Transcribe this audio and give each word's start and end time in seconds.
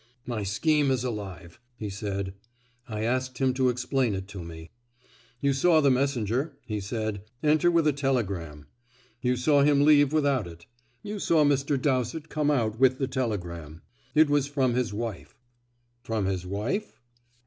"My 0.25 0.41
scheme 0.41 0.89
is 0.89 1.03
alive," 1.03 1.59
he 1.77 1.87
said. 1.91 2.33
I 2.89 3.03
asked 3.03 3.37
him 3.37 3.53
to 3.53 3.69
explain 3.69 4.15
it 4.15 4.27
to 4.29 4.43
me. 4.43 4.71
"You 5.41 5.53
saw 5.53 5.79
the 5.79 5.91
messenger," 5.91 6.57
he 6.65 6.79
said, 6.79 7.21
"enter 7.43 7.69
with 7.69 7.85
a 7.85 7.93
telegram. 7.93 8.65
You 9.21 9.37
saw 9.37 9.61
him 9.61 9.81
leave 9.85 10.11
without 10.11 10.47
it. 10.47 10.65
You 11.03 11.19
saw 11.19 11.43
Mr. 11.45 11.79
Dowsett 11.79 12.29
come 12.29 12.49
out 12.49 12.79
with 12.79 12.97
the 12.97 13.07
telegram. 13.07 13.83
It 14.15 14.27
was 14.27 14.47
from 14.47 14.73
his 14.73 14.91
wife." 14.91 15.35
"From 16.01 16.25
his 16.25 16.47
wife?" 16.47 16.99